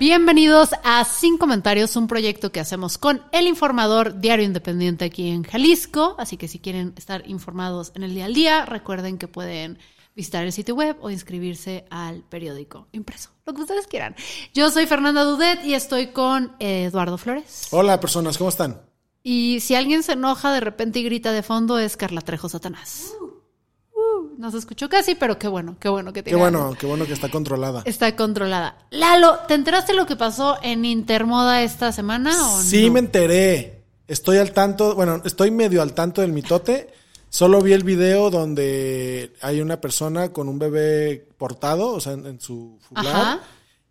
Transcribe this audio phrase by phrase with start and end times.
[0.00, 5.42] Bienvenidos a Sin Comentarios, un proyecto que hacemos con El Informador, diario independiente aquí en
[5.42, 6.14] Jalisco.
[6.16, 9.78] Así que si quieren estar informados en el día al día, recuerden que pueden
[10.16, 14.16] visitar el sitio web o inscribirse al periódico impreso, lo que ustedes quieran.
[14.54, 17.68] Yo soy Fernanda Dudet y estoy con Eduardo Flores.
[17.70, 18.80] Hola personas, ¿cómo están?
[19.22, 23.12] Y si alguien se enoja de repente y grita de fondo es Carla Trejo Satanás.
[24.20, 26.36] Uh, no se escuchó casi, pero qué bueno, qué bueno que tiene.
[26.36, 27.82] Qué bueno, qué bueno que está controlada.
[27.84, 28.76] Está controlada.
[28.90, 32.94] Lalo, ¿te enteraste lo que pasó en Intermoda esta semana o Sí, no?
[32.94, 33.82] me enteré.
[34.08, 36.92] Estoy al tanto, bueno, estoy medio al tanto del mitote.
[37.28, 42.26] Solo vi el video donde hay una persona con un bebé portado, o sea, en,
[42.26, 43.40] en su Ajá.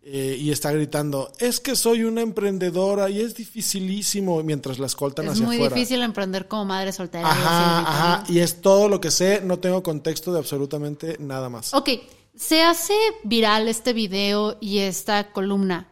[0.02, 5.26] Eh, y está gritando, es que soy una emprendedora y es dificilísimo, mientras la escoltan
[5.26, 5.74] Es hacia muy afuera.
[5.74, 7.30] difícil emprender como madre soltera.
[7.30, 11.74] Ajá, y es todo lo que sé, no tengo contexto de absolutamente nada más.
[11.74, 11.90] Ok,
[12.34, 15.88] se hace viral este video y esta columna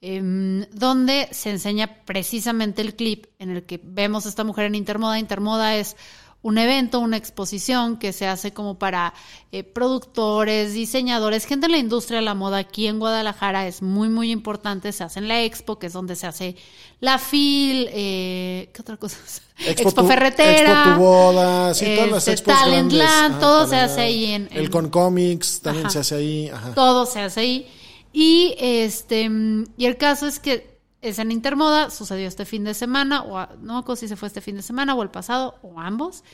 [0.00, 4.76] em, donde se enseña precisamente el clip en el que vemos a esta mujer en
[4.76, 5.18] Intermoda.
[5.18, 5.96] Intermoda es
[6.40, 9.12] un evento, una exposición que se hace como para
[9.50, 14.08] eh, productores, diseñadores, gente en la industria de la moda aquí en Guadalajara es muy,
[14.08, 14.92] muy importante.
[14.92, 16.56] Se hace en la Expo, que es donde se hace
[17.00, 19.16] la FIL, eh, ¿qué otra cosa?
[19.58, 20.70] Expo, tu- Ferretera.
[20.84, 23.00] Expo tu boda, sí, todas las este, expos grandes.
[23.02, 25.92] Ajá, todo se hace ahí en, El con cómics también Ajá.
[25.92, 26.48] se hace ahí.
[26.48, 26.72] Ajá.
[26.74, 27.66] todo se hace ahí.
[28.12, 32.74] Y este mm, y el caso es que es en Intermoda, sucedió este fin de
[32.74, 36.24] semana, o no si se fue este fin de semana o el pasado, o ambos.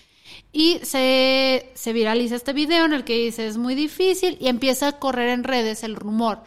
[0.52, 4.88] Y se, se viraliza este video en el que dice es muy difícil y empieza
[4.88, 6.42] a correr en redes el rumor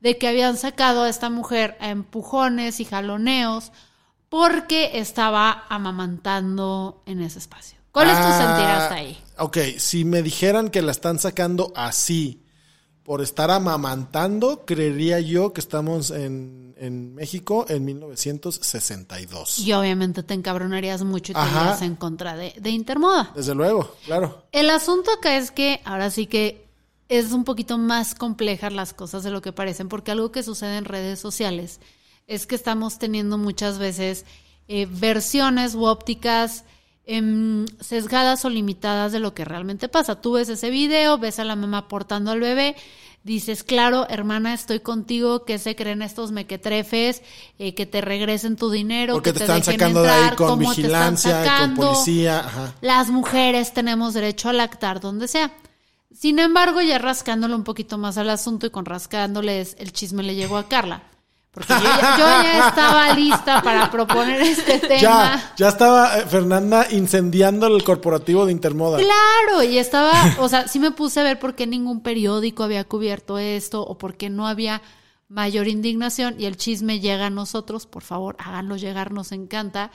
[0.00, 3.70] de que habían sacado a esta mujer a empujones y jaloneos
[4.28, 7.78] porque estaba amamantando en ese espacio.
[7.92, 9.18] ¿Cuál es tu Ah, sentir hasta ahí?
[9.38, 12.42] Ok, si me dijeran que la están sacando así,
[13.10, 19.58] por estar amamantando, creería yo que estamos en, en México en 1962.
[19.58, 21.60] Y obviamente te encabronarías mucho y te Ajá.
[21.60, 23.32] irías en contra de, de Intermoda.
[23.34, 24.44] Desde luego, claro.
[24.52, 26.68] El asunto acá es que ahora sí que
[27.08, 30.76] es un poquito más complejas las cosas de lo que parecen, porque algo que sucede
[30.76, 31.80] en redes sociales
[32.28, 34.24] es que estamos teniendo muchas veces
[34.68, 36.62] eh, versiones u ópticas
[37.10, 40.20] em, sesgadas o limitadas de lo que realmente pasa.
[40.20, 42.76] Tú ves ese video, ves a la mamá portando al bebé,
[43.24, 47.22] dices, claro, hermana, estoy contigo, que se creen estos mequetrefes,
[47.58, 50.58] eh, que te regresen tu dinero, Porque que te están dejen sacando de ahí con
[50.58, 52.38] te están vigilancia, con policía.
[52.40, 52.74] Ajá.
[52.80, 55.50] Las mujeres tenemos derecho a lactar donde sea.
[56.16, 60.36] Sin embargo, ya rascándole un poquito más al asunto y con rascándoles el chisme le
[60.36, 61.02] llegó a Carla.
[61.52, 65.00] Porque yo ya, yo ya estaba lista para proponer este tema.
[65.00, 68.98] Ya, ya estaba eh, Fernanda incendiando el corporativo de Intermoda.
[68.98, 72.84] Claro, y estaba, o sea, sí me puse a ver por qué ningún periódico había
[72.84, 74.80] cubierto esto o por qué no había
[75.28, 79.90] mayor indignación y el chisme llega a nosotros, por favor, háganlo llegar, nos encanta.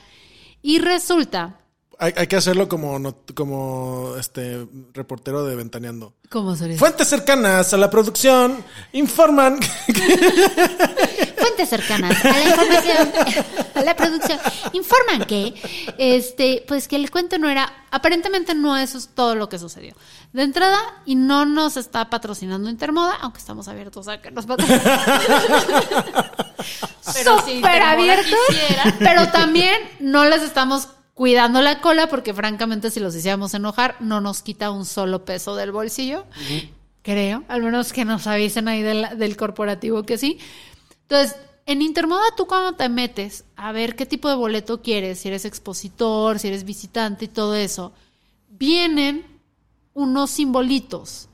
[0.62, 1.60] Y resulta,
[1.98, 6.12] Hay, hay que hacerlo como, not- como este reportero de Ventaneando.
[6.28, 6.76] ¿cómo sería?
[6.78, 8.62] Fuentes cercanas a la producción
[8.92, 9.60] informan
[11.56, 13.12] Fuentes cercanas a la información,
[13.74, 14.38] a la producción,
[14.74, 15.54] informan que,
[15.96, 19.94] este, pues que el cuento no era, aparentemente no eso es todo lo que sucedió.
[20.34, 24.82] De entrada, y no nos está patrocinando Intermoda, aunque estamos abiertos a que nos patrocinen.
[27.14, 28.94] Pero si Súper Intermoda abiertos, quisiera.
[28.98, 34.20] pero también no les estamos cuidando la cola porque francamente si los hiciéramos enojar no
[34.20, 36.26] nos quita un solo peso del bolsillo.
[37.02, 40.38] Creo, al menos que nos avisen ahí del, del corporativo que sí.
[41.08, 41.36] Entonces,
[41.66, 45.44] en Intermoda tú cuando te metes a ver qué tipo de boleto quieres, si eres
[45.44, 47.92] expositor, si eres visitante y todo eso,
[48.48, 49.24] vienen
[49.94, 51.28] unos simbolitos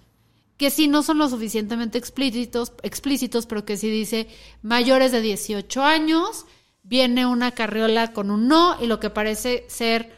[0.57, 4.29] que sí no son lo suficientemente explícitos, explícitos, pero que sí dice
[4.63, 6.47] mayores de 18 años,
[6.85, 10.17] viene una carriola con un no y lo que parece ser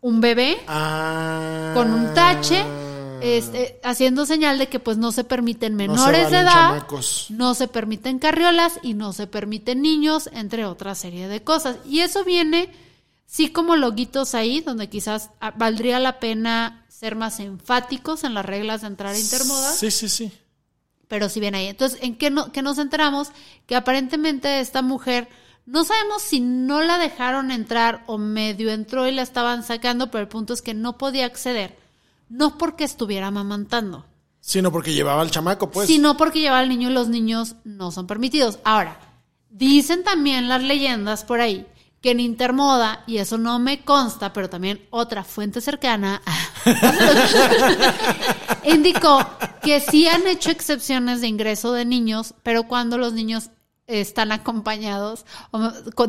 [0.00, 1.72] un bebé Ah.
[1.74, 2.64] con un tache,
[3.22, 7.26] este, haciendo señal de que pues no se permiten menores de edad, chamacos.
[7.30, 11.76] no se permiten carriolas y no se permiten niños, entre otra serie de cosas.
[11.86, 12.72] Y eso viene,
[13.26, 18.44] sí, como loguitos ahí, donde quizás ah, valdría la pena ser más enfáticos en las
[18.46, 20.32] reglas de entrar a Intermoda, Sí, sí, sí.
[21.08, 21.66] pero si bien ahí.
[21.66, 23.28] Entonces, ¿en qué, no, qué nos enteramos?
[23.66, 25.28] Que aparentemente esta mujer,
[25.66, 30.22] no sabemos si no la dejaron entrar o medio entró y la estaban sacando, pero
[30.22, 31.76] el punto es que no podía acceder,
[32.32, 34.06] no porque estuviera amamantando,
[34.40, 35.86] Sino porque llevaba al chamaco, pues.
[35.86, 38.58] sino porque lleva al niño y los niños no son permitidos.
[38.64, 38.98] Ahora,
[39.50, 41.66] dicen también las leyendas por ahí
[42.00, 46.20] que en Intermoda, y eso no me consta, pero también otra fuente cercana,
[48.64, 49.24] indicó
[49.62, 53.50] que sí han hecho excepciones de ingreso de niños, pero cuando los niños
[54.00, 55.24] están acompañados,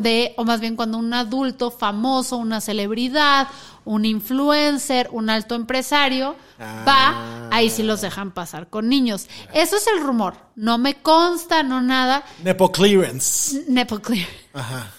[0.00, 3.48] de, o más bien cuando un adulto famoso, una celebridad,
[3.84, 9.28] un influencer, un alto empresario, va, ahí sí los dejan pasar con niños.
[9.52, 10.36] Eso es el rumor.
[10.54, 12.24] No me consta, no nada.
[12.42, 13.64] Nepo clearance.
[13.68, 14.28] Nipple clear.
[14.52, 14.90] Ajá.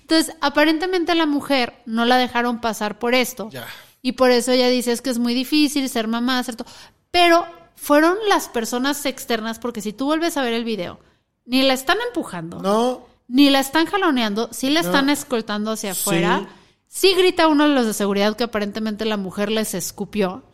[0.00, 3.50] Entonces, aparentemente la mujer no la dejaron pasar por esto.
[3.50, 3.66] Ya.
[4.02, 6.66] Y por eso ella dice es que es muy difícil ser mamá, todo.
[7.10, 11.00] Pero fueron las personas externas, porque si tú vuelves a ver el video,
[11.46, 13.02] ni la están empujando, No.
[13.28, 16.46] ni la están jaloneando, sí la están escoltando hacia afuera.
[16.88, 20.44] Sí grita uno de los de seguridad que aparentemente la mujer les escupió.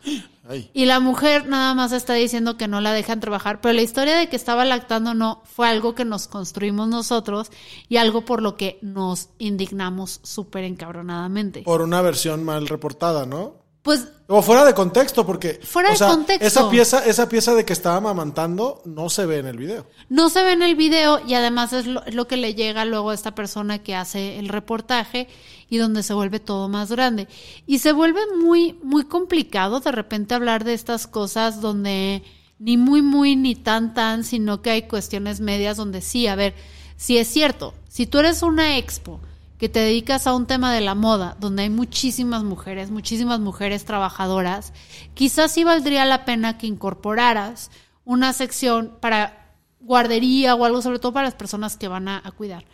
[0.49, 0.71] Ay.
[0.73, 4.17] Y la mujer nada más está diciendo que no la dejan trabajar, pero la historia
[4.17, 7.51] de que estaba lactando no fue algo que nos construimos nosotros
[7.89, 11.61] y algo por lo que nos indignamos súper encabronadamente.
[11.61, 13.60] Por una versión mal reportada, ¿no?
[13.81, 15.59] Pues O fuera de contexto, porque.
[15.63, 16.45] Fuera o de sea, contexto.
[16.45, 19.87] Esa pieza, esa pieza de que estaba amamantando no se ve en el video.
[20.09, 22.85] no se ve en el video y además es lo, es lo que le llega
[22.85, 25.27] luego a esta persona que hace el reportaje
[25.67, 27.27] y donde se vuelve todo más grande.
[27.65, 32.23] Y se vuelve muy, muy complicado de repente hablar de estas cosas donde
[32.59, 36.53] ni muy, muy, ni tan, tan, sino que hay cuestiones medias donde sí, a ver,
[36.95, 39.19] si es cierto, si tú eres una expo
[39.61, 43.85] que te dedicas a un tema de la moda, donde hay muchísimas mujeres, muchísimas mujeres
[43.85, 44.73] trabajadoras,
[45.13, 47.69] quizás sí valdría la pena que incorporaras
[48.03, 52.65] una sección para guardería o algo, sobre todo para las personas que van a, cuidar.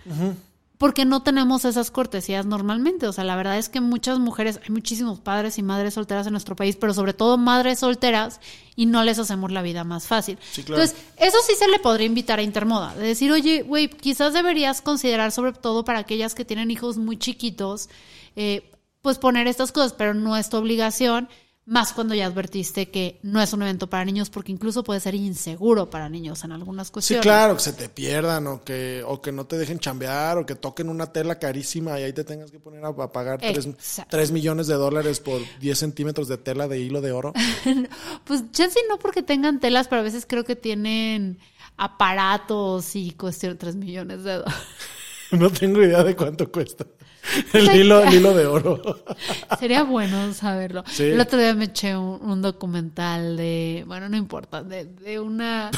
[0.77, 3.07] Porque no tenemos esas cortesías normalmente.
[3.07, 6.33] O sea, la verdad es que muchas mujeres, hay muchísimos padres y madres solteras en
[6.33, 8.39] nuestro país, pero sobre todo madres solteras,
[8.75, 10.37] y no les hacemos la vida más fácil.
[10.51, 10.83] Sí, claro.
[10.83, 12.93] Entonces, eso sí se le podría invitar a Intermoda.
[12.93, 17.17] De decir, oye, güey, quizás deberías considerar, sobre todo para aquellas que tienen hijos muy
[17.17, 17.89] chiquitos,
[18.35, 18.71] eh,
[19.01, 21.27] pues poner estas cosas, pero no es tu obligación,
[21.67, 25.13] más cuando ya advertiste que no es un evento para niños, porque incluso puede ser
[25.15, 27.23] inseguro para niños en algunas Sí, cuestiones.
[27.23, 30.55] claro, que se te pierdan o que, o que no te dejen chambear o que
[30.55, 34.09] toquen una tela carísima y ahí te tengas que poner a, a pagar tres, Exacto.
[34.11, 37.33] tres millones de dólares por 10 centímetros de tela de hilo de oro.
[38.23, 41.37] Pues chance no porque tengan telas, pero a veces creo que tienen
[41.75, 44.55] aparatos y cuestión 3 millones de dólares.
[45.31, 46.85] No tengo idea de cuánto cuesta.
[47.53, 49.03] El hilo, el hilo de oro.
[49.59, 50.83] Sería bueno saberlo.
[50.87, 51.03] Sí.
[51.03, 55.71] El otro día me eché un, un documental de, bueno, no importa, de, de una...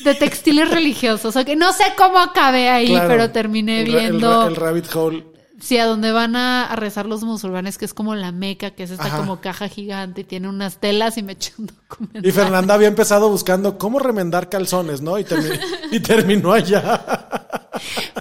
[0.00, 1.48] De textiles religiosos, ok.
[1.58, 3.08] No sé cómo acabé ahí, Claro.
[3.08, 4.46] pero terminé El ra- el viendo...
[4.48, 5.26] El, rabbit hole.
[5.60, 8.82] Sí, a donde van a, a rezar los musulmanes, que es como la meca, que
[8.84, 9.18] es esta Ajá.
[9.18, 12.26] como caja gigante y tiene unas telas y me eché un documental.
[12.26, 15.18] Y Fernanda había empezado buscando cómo remendar calzones, ¿no?
[15.18, 15.60] Y, termi-
[15.90, 17.04] y terminó allá.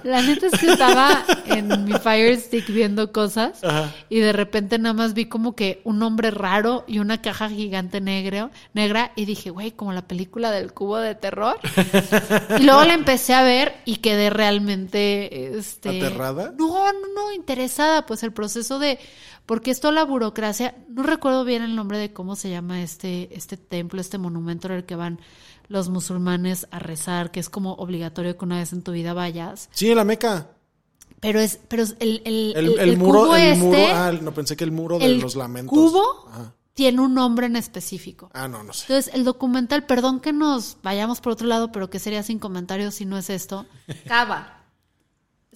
[0.03, 3.93] La neta es que estaba en mi Fire Stick viendo cosas Ajá.
[4.07, 7.99] y de repente nada más vi como que un hombre raro y una caja gigante
[7.99, 11.57] negro, negra y dije, güey, como la película del cubo de terror.
[12.59, 15.57] y luego la empecé a ver y quedé realmente...
[15.57, 16.53] Este, ¿Aterrada?
[16.57, 18.05] No, no, no, interesada.
[18.05, 18.99] Pues el proceso de...
[19.45, 23.57] Porque esto la burocracia, no recuerdo bien el nombre de cómo se llama este, este
[23.57, 25.19] templo, este monumento en el que van
[25.67, 29.69] los musulmanes a rezar, que es como obligatorio que una vez en tu vida vayas.
[29.71, 30.51] Sí, en la meca.
[31.19, 33.77] Pero es, pero es el, el, El, el- el el muro, cubo el este, muro,
[33.91, 35.71] ah, no pensé que el muro de el los lamentos.
[35.77, 36.53] cubo Ajá.
[36.75, 38.29] tiene un nombre en específico.
[38.33, 38.83] Ah, no, no sé.
[38.87, 42.93] Entonces, el documental, perdón que nos vayamos por otro lado, pero que sería sin comentarios
[42.93, 43.65] si no es esto.
[44.07, 44.58] Cava.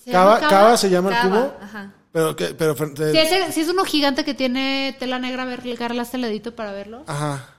[0.03, 1.53] ¿Se Cava, Cava se llama el cubo.
[1.61, 1.93] Ajá.
[2.11, 5.43] Pero, que, pero, frente- Si es, el- si es uno gigante que tiene tela negra,
[5.43, 7.03] a ver, Carla, este ledito para verlo.
[7.07, 7.55] Ajá.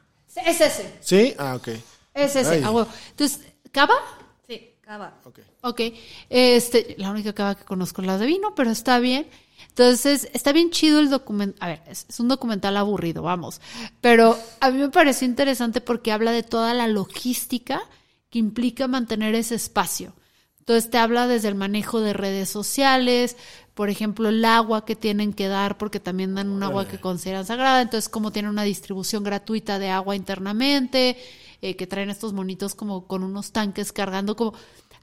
[0.46, 0.94] Es ese.
[1.00, 1.34] ¿Sí?
[1.38, 1.68] Ah, ok.
[2.14, 2.48] Es ese.
[2.56, 2.62] Ay.
[2.62, 2.88] a huevo.
[3.10, 3.40] Entonces,
[3.72, 3.94] ¿Cava?
[4.46, 5.14] Sí, Cava.
[5.24, 5.40] Ok.
[5.62, 5.80] Ok.
[6.28, 9.26] Este, la única cava que conozco es la de vino, pero está bien.
[9.68, 11.56] Entonces, está bien chido el documental.
[11.60, 13.60] A ver, es, es un documental aburrido, vamos.
[14.00, 17.82] Pero a mí me pareció interesante porque habla de toda la logística
[18.30, 20.12] que implica mantener ese espacio.
[20.64, 23.36] Entonces, te habla desde el manejo de redes sociales,
[23.74, 27.44] por ejemplo, el agua que tienen que dar, porque también dan un agua que consideran
[27.44, 27.82] sagrada.
[27.82, 31.18] Entonces, cómo tienen una distribución gratuita de agua internamente,
[31.60, 34.54] eh, que traen estos monitos como con unos tanques cargando como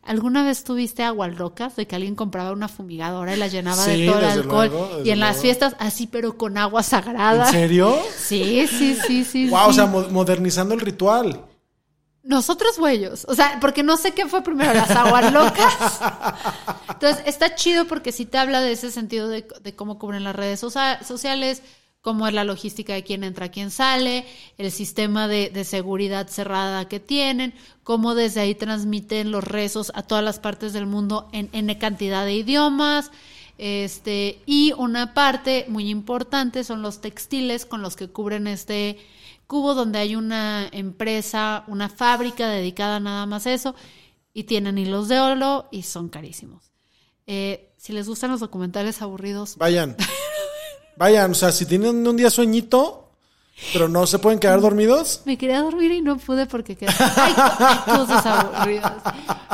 [0.04, 3.92] ¿Alguna vez tuviste aguas locas de que alguien compraba una fumigadora y la llenaba Sí,
[4.02, 4.68] de todo el alcohol?
[4.72, 7.46] luego, y en las fiestas así, pero con agua sagrada.
[7.46, 7.96] ¿En serio?
[8.18, 9.48] Sí, sí, sí, sí.
[9.50, 9.76] Wow, o sí.
[9.76, 11.46] sea, mo- modernizando el ritual.
[12.24, 13.26] Nosotros o ellos.
[13.28, 16.00] O sea, porque no sé qué fue primero, las aguas locas.
[16.90, 20.36] Entonces, está chido porque sí te habla de ese sentido de, de cómo cubren las
[20.36, 21.64] redes socia- sociales,
[22.02, 24.26] cómo es la logística de quién entra, quién sale,
[24.60, 30.04] el sistema de, de seguridad cerrada que tienen, cómo desde ahí transmiten los rezos a
[30.04, 33.12] todas las partes del mundo en N cantidad de idiomas.
[33.58, 38.98] Este, y una parte muy importante son los textiles con los que cubren este
[39.52, 43.76] cubo, donde hay una empresa, una fábrica dedicada nada más a eso,
[44.34, 46.72] y tienen hilos de oro y son carísimos.
[47.28, 49.98] Eh, si les gustan los documentales aburridos, Vayan.
[50.96, 53.01] Vayan, o sea, si tienen un día sueñito,
[53.74, 55.22] pero no se pueden quedar dormidos.
[55.26, 57.34] me quería dormir y no pude porque quedé- hay
[57.98, 58.26] cosas.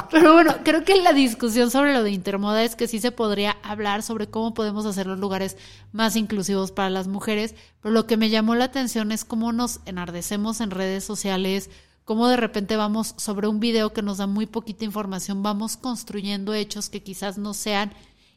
[0.09, 3.57] Pero bueno, creo que la discusión sobre lo de intermoda es que sí se podría
[3.63, 5.57] hablar sobre cómo podemos hacer los lugares
[5.91, 9.81] más inclusivos para las mujeres, pero lo que me llamó la atención es cómo nos
[9.85, 11.69] enardecemos en redes sociales,
[12.05, 16.53] cómo de repente vamos sobre un video que nos da muy poquita información, vamos construyendo
[16.53, 17.91] hechos que quizás no sean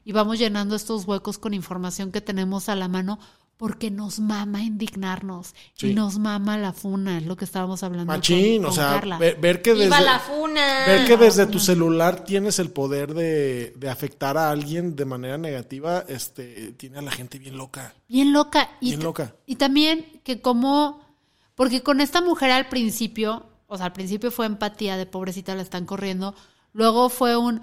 [0.04, 3.20] y vamos llenando estos huecos con información que tenemos a la mano
[3.60, 5.88] porque nos mama indignarnos Sí.
[5.90, 8.06] y nos mama la funa, es lo que estábamos hablando.
[8.10, 9.18] Machín, con- o sea, Carla.
[9.18, 10.62] ver, ver que desde, ¡Viva la funa!
[10.86, 15.36] ver que desde tu celular tienes el poder de, de afectar a alguien de manera
[15.36, 17.94] negativa, este, tiene a la gente bien loca.
[18.08, 18.70] Bien loca.
[18.80, 19.34] Y, Bien loca.
[19.44, 21.04] Y también que como,
[21.54, 25.60] porque con esta mujer al principio, o sea, al principio fue empatía de pobrecita la
[25.60, 26.34] están corriendo,
[26.72, 27.60] luego fue un,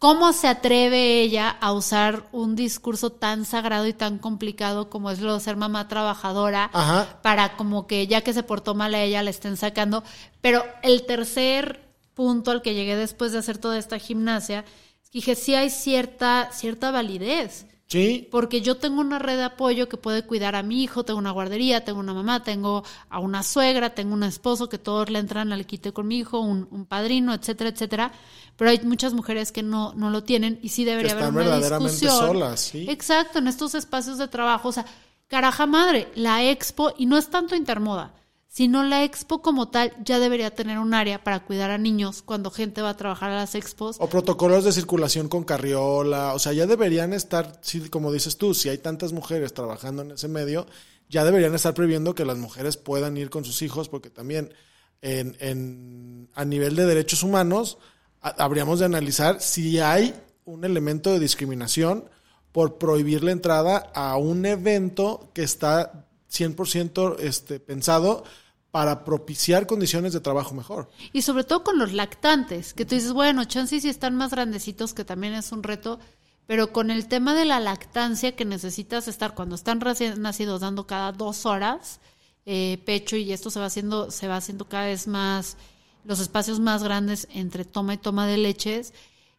[0.00, 5.20] ¿cómo se atreve ella a usar un discurso tan sagrado y tan complicado como es
[5.20, 6.70] lo de ser mamá trabajadora?
[6.72, 7.20] Ajá.
[7.22, 10.02] Para como que ya que se portó mal a ella la estén sacando.
[10.40, 14.64] Pero el tercer punto al que llegué después de hacer toda esta gimnasia,
[15.02, 17.66] es que dije, sí hay cierta, cierta validez.
[17.90, 21.18] Sí, Porque yo tengo una red de apoyo que puede cuidar a mi hijo, tengo
[21.18, 25.18] una guardería, tengo una mamá, tengo a una suegra, tengo un esposo que todos le
[25.18, 28.12] entran al quite con mi hijo, un, un padrino, etcétera, etcétera.
[28.56, 31.34] Pero hay muchas mujeres que no, no lo tienen y sí debería Que haber están
[31.34, 32.28] una verdaderamente discusión.
[32.28, 32.86] solas, sí.
[32.88, 34.68] Exacto, en estos espacios de trabajo.
[34.68, 34.86] O sea,
[35.26, 38.14] caraja madre, la expo, y no es tanto intermoda,
[38.52, 42.50] sino la expo como tal ya debería tener un área para cuidar a niños cuando
[42.50, 43.96] gente va a trabajar a las expos.
[44.00, 48.52] o protocolos de circulación con carriola, o sea, ya deberían estar, sí, como dices tú,
[48.52, 50.66] si hay tantas mujeres trabajando en ese medio,
[51.08, 54.52] ya deberían estar previendo que las mujeres puedan ir con sus hijos, porque también
[55.00, 57.78] en, en- a nivel de derechos humanos
[58.20, 60.12] ha- habríamos de analizar si hay
[60.44, 62.04] un elemento de discriminación
[62.50, 68.24] por prohibir la entrada a un evento que está 100% este, pensado
[68.70, 70.90] para propiciar condiciones de trabajo mejor.
[71.12, 74.94] Y sobre todo con los lactantes, que tú dices, bueno, chances si están más grandecitos,
[74.94, 75.98] que también es un reto,
[76.46, 80.86] pero con el tema de la lactancia que necesitas estar cuando están recién nacidos dando
[80.86, 82.00] cada dos horas
[82.46, 85.56] eh, pecho y esto se va haciendo, se va haciendo cada vez más,
[86.04, 88.94] los espacios más grandes entre toma y toma de leches.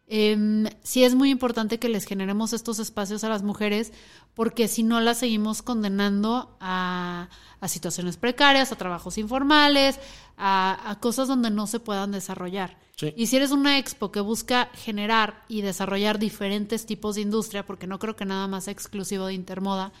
[0.08, 3.92] Em, sí es muy importante que les generemos estos espacios a las mujeres
[4.34, 7.28] porque si no las seguimos condenando a,
[7.60, 9.98] a situaciones precarias, a trabajos informales,
[10.36, 12.78] a, a cosas donde no se puedan desarrollar.
[12.96, 13.14] Sí.
[13.16, 17.86] Y si eres una expo que busca generar y desarrollar diferentes tipos de industria, porque
[17.86, 19.92] no creo que nada más sea exclusivo de Intermoda,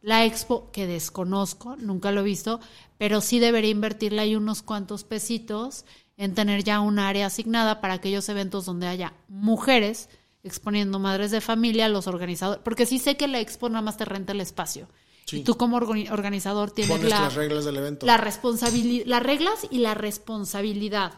[0.00, 2.60] la expo que desconozco, nunca lo he visto,
[2.98, 5.84] pero sí debería invertirle ahí unos cuantos pesitos
[6.18, 10.10] en tener ya un área asignada para aquellos eventos donde haya mujeres
[10.42, 14.04] exponiendo madres de familia, los organizadores, porque sí sé que la expo nada más te
[14.04, 14.88] renta el espacio.
[15.24, 15.38] Sí.
[15.38, 18.06] Y tú como organi- organizador tienes Pones la, las reglas del evento.
[18.06, 21.12] la responsabilidad, las reglas y la responsabilidad.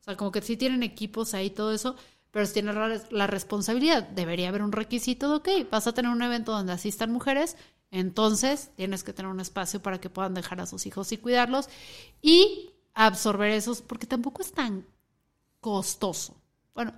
[0.00, 1.96] O sea, como que sí tienen equipos ahí, todo eso,
[2.30, 6.10] pero si tienes la, la responsabilidad, debería haber un requisito de, ok, vas a tener
[6.10, 7.56] un evento donde asistan mujeres,
[7.90, 11.68] entonces tienes que tener un espacio para que puedan dejar a sus hijos y cuidarlos
[12.20, 14.86] y absorber esos, porque tampoco es tan
[15.60, 16.34] costoso.
[16.74, 16.92] Bueno,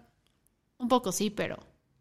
[0.78, 1.58] un poco sí, pero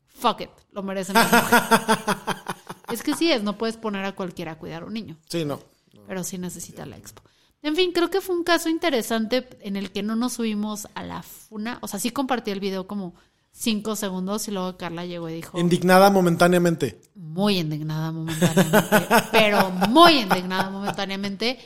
[0.08, 1.16] fuck it, lo merecen
[2.92, 5.44] es que sí es, no puedes poner a cualquiera a cuidar a un niño Sí,
[5.46, 5.60] no.
[6.08, 7.22] pero sí necesita la expo.
[7.62, 11.02] En fin, creo que fue un caso interesante en el que no nos subimos a
[11.04, 11.80] la funa.
[11.82, 13.16] O sea, sí compartí el video como
[13.52, 17.02] cinco segundos y luego Carla llegó y dijo, Indignada momentáneamente.
[17.16, 21.58] muy indignada momentáneamente, pero muy indignada momentáneamente.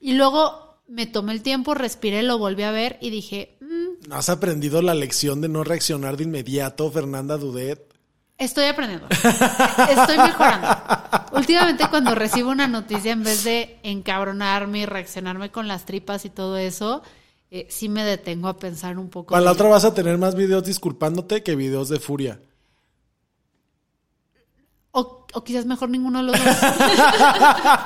[0.00, 4.16] Y luego me tomé el tiempo, respiré, lo volví a ver y dije, "Mm, ¿No
[4.16, 7.92] has aprendido la lección de no reaccionar de inmediato, Fernanda Dudet?
[8.38, 9.06] Estoy aprendiendo.
[9.10, 10.68] Estoy mejorando.
[11.32, 16.30] Últimamente cuando recibo una noticia, en vez de encabronarme y reaccionarme con las tripas y
[16.30, 17.02] todo eso,
[17.52, 19.32] eh, sí me detengo a pensar un poco.
[19.32, 22.40] Para la otra vas a tener más videos disculpándote que videos de furia.
[24.90, 26.54] O, o quizás mejor ninguno de los dos.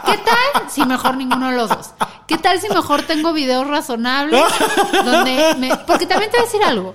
[0.07, 1.91] ¿Qué tal si mejor ninguno de los dos?
[2.27, 4.41] ¿Qué tal si mejor tengo videos razonables?
[5.05, 6.95] Donde me- porque también te voy a decir algo.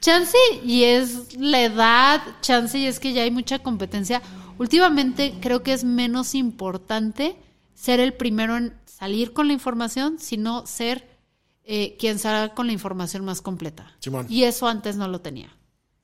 [0.00, 4.22] Chance y es la edad, chance y es que ya hay mucha competencia.
[4.58, 7.36] Últimamente creo que es menos importante
[7.74, 11.08] ser el primero en salir con la información, sino ser
[11.64, 13.92] eh, quien salga con la información más completa.
[14.00, 14.26] Simón.
[14.28, 15.54] Y eso antes no lo tenía.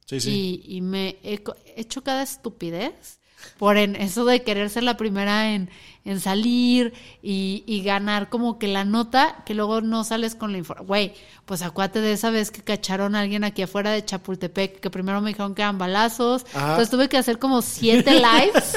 [0.04, 0.62] Sí, sí.
[0.66, 1.42] Y, y me he
[1.76, 3.18] hecho cada estupidez
[3.58, 5.70] por en eso de querer ser la primera en,
[6.04, 10.58] en salir y, y ganar como que la nota que luego no sales con la
[10.58, 10.86] información.
[10.86, 11.14] Güey,
[11.46, 15.20] pues acuérdate de esa vez que cacharon a alguien aquí afuera de Chapultepec, que primero
[15.20, 16.44] me dijeron que eran balazos.
[16.54, 16.70] Ajá.
[16.70, 18.76] Entonces tuve que hacer como siete lives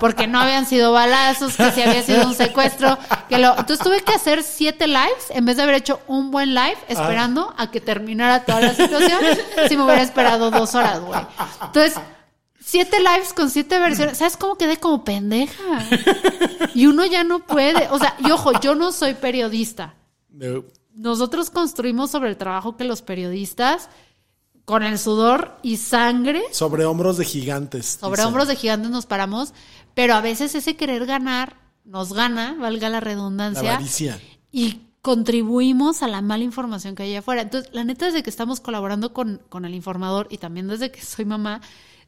[0.00, 2.98] porque no habían sido balazos, que si había sido un secuestro.
[3.28, 6.54] Que lo, entonces tuve que hacer siete lives en vez de haber hecho un buen
[6.54, 9.20] live esperando a que terminara toda la situación.
[9.68, 11.20] Si me hubiera esperado dos horas, güey.
[11.62, 12.00] Entonces,
[12.60, 14.18] siete lives con siete versiones.
[14.18, 15.62] ¿Sabes cómo quedé como pendeja?
[16.74, 17.88] Y uno ya no puede.
[17.90, 19.94] O sea, y ojo, yo no soy periodista.
[20.30, 20.64] No.
[20.94, 23.88] Nosotros construimos sobre el trabajo que los periodistas,
[24.64, 27.98] con el sudor y sangre, Sobre hombros de gigantes.
[28.00, 29.52] sobre hombros de gigantes nos paramos,
[29.94, 34.20] pero a veces ese querer ganar nos gana, valga la La redundancia, avaricia.
[34.52, 37.42] y contribuimos a la mala información que hay afuera.
[37.42, 41.00] Entonces, la neta, desde que estamos colaborando con, con el informador y también desde que
[41.02, 41.60] soy mamá,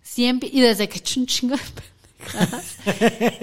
[0.02, 2.76] siempre, y desde que he hecho un chingo de pendejadas,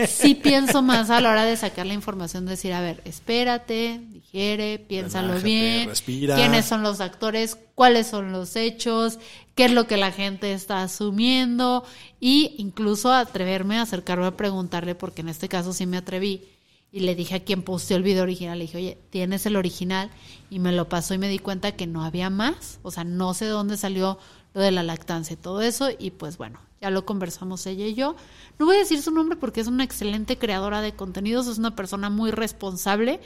[0.09, 4.79] sí pienso más a la hora de sacar la información, decir, a ver, espérate, digiere,
[4.79, 6.35] piénsalo Relájate, bien, respira.
[6.35, 9.19] quiénes son los actores, cuáles son los hechos,
[9.55, 11.83] qué es lo que la gente está asumiendo,
[12.19, 16.43] y incluso atreverme a acercarme a preguntarle, porque en este caso sí me atreví,
[16.91, 20.09] y le dije a quien posteó el video original, le dije, oye, ¿tienes el original?
[20.49, 23.33] Y me lo pasó y me di cuenta que no había más, o sea, no
[23.35, 24.17] sé de dónde salió
[24.53, 27.93] lo de la lactancia y todo eso, y pues bueno, ya lo conversamos ella y
[27.93, 28.15] yo.
[28.57, 31.75] No voy a decir su nombre porque es una excelente creadora de contenidos, es una
[31.75, 33.19] persona muy responsable,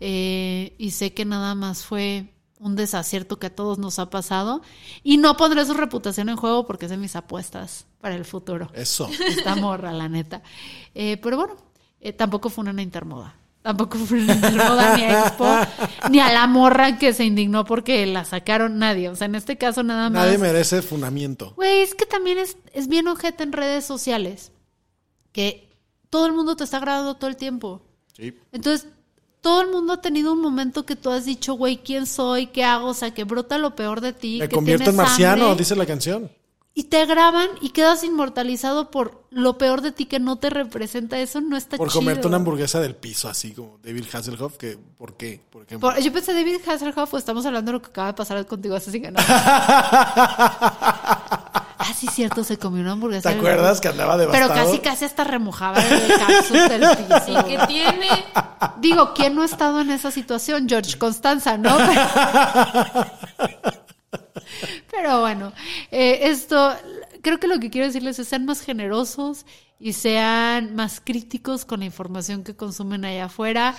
[0.00, 4.62] eh, y sé que nada más fue un desacierto que a todos nos ha pasado,
[5.02, 8.68] y no pondré su reputación en juego porque es de mis apuestas para el futuro
[8.74, 9.08] Eso.
[9.26, 10.42] esta morra, la neta.
[10.94, 11.56] Eh, pero bueno,
[12.00, 13.37] eh, tampoco fue una intermoda.
[13.62, 15.46] Tampoco fue intermoda ni a Expo,
[16.10, 19.08] ni a la morra que se indignó porque la sacaron nadie.
[19.08, 20.24] O sea, en este caso nada más.
[20.24, 21.52] Nadie merece fundamento.
[21.56, 24.52] Güey, es que también es, es bien ojete en redes sociales.
[25.32, 25.68] Que
[26.08, 27.82] todo el mundo te está grabando todo el tiempo.
[28.16, 28.34] Sí.
[28.52, 28.88] Entonces,
[29.40, 32.46] todo el mundo ha tenido un momento que tú has dicho, güey, ¿quién soy?
[32.46, 32.88] ¿Qué hago?
[32.88, 34.38] O sea, que brota lo peor de ti.
[34.38, 36.30] Me que convierto en marciano, hambre dice la canción.
[36.78, 41.18] Y te graban y quedas inmortalizado por lo peor de ti que no te representa.
[41.18, 41.98] Eso no está Por chido.
[41.98, 45.40] comerte una hamburguesa del piso, así como David Hasselhoff, que ¿por qué?
[45.50, 45.76] ¿Por qué?
[45.76, 48.76] Por- yo pensé, David Hasselhoff, o estamos hablando de lo que acaba de pasar contigo
[48.76, 49.24] hace cinco años.
[49.28, 53.28] ah, sí, cierto, se comió una hamburguesa.
[53.28, 54.64] ¿Te del- acuerdas que andaba Pero devastado?
[54.66, 56.54] casi, casi hasta remojaba el del piso.
[57.40, 58.08] ¿Y qué tiene?
[58.80, 60.68] Digo, ¿quién no ha estado en esa situación?
[60.68, 61.76] George Constanza, ¿no?
[61.76, 62.02] Pero
[65.20, 65.52] bueno,
[65.90, 66.74] eh, esto,
[67.22, 69.46] creo que lo que quiero decirles es sean más generosos
[69.80, 73.74] y sean más críticos con la información que consumen allá afuera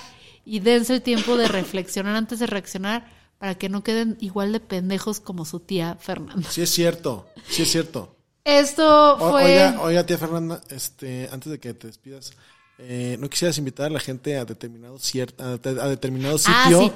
[0.46, 3.06] y dense el tiempo de reflexionar antes de reaccionar
[3.38, 6.50] para que no queden igual de pendejos como su tía Fernanda.
[6.50, 8.16] Sí es cierto, sí es cierto.
[8.44, 9.44] Esto O- fue...
[9.46, 12.32] Oiga, oiga, tía Fernanda, este, antes de que te despidas,
[12.80, 16.80] eh, ¿no quisieras invitar a la gente a determinado, cier- a determinado Ah, sitio?
[16.82, 16.92] sí.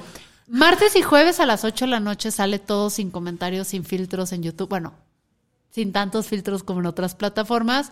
[0.46, 4.32] Martes y jueves a las 8 de la noche sale todo sin comentarios, sin filtros
[4.32, 4.68] en YouTube.
[4.68, 4.94] Bueno,
[5.70, 7.90] sin tantos filtros como en otras plataformas.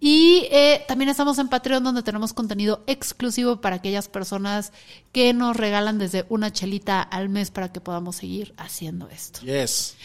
[0.00, 4.72] Y eh, también estamos en Patreon donde tenemos contenido exclusivo para aquellas personas
[5.12, 9.40] que nos regalan desde una chelita al mes para que podamos seguir haciendo esto.
[9.42, 9.96] Yes.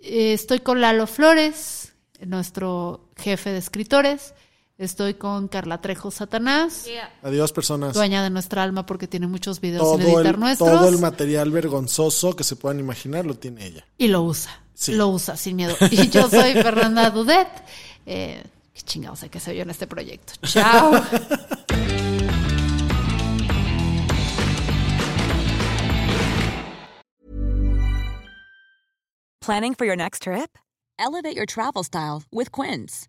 [0.00, 4.34] Eh, estoy con Lalo Flores, nuestro jefe de escritores.
[4.76, 6.86] Estoy con Carla Trejo Satanás,
[7.22, 7.94] Adiós, personas.
[7.94, 10.68] dueña de nuestra alma porque tiene muchos videos sin Todo editar el, nuestros.
[10.68, 13.86] todo el material vergonzoso que se puedan imaginar lo tiene ella.
[13.98, 14.50] y lo usa.
[14.74, 14.92] Sí.
[14.94, 15.76] Lo usa sin miedo.
[15.92, 17.46] Y yo soy Fernanda Dudet.
[18.04, 18.42] Eh,
[18.74, 20.32] qué chingados hay que hacer yo en este proyecto.
[20.42, 20.90] Chao.
[29.40, 30.56] Planning for your next trip?
[30.98, 33.08] Elevate your travel style with Quince.